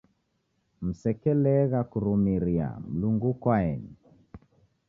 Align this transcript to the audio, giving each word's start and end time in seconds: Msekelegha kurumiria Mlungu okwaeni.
Msekelegha 0.85 1.79
kurumiria 1.91 2.67
Mlungu 2.89 3.27
okwaeni. 3.33 3.93